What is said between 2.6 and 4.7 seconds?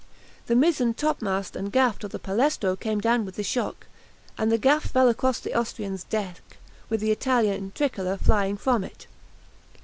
came down with the shock, and the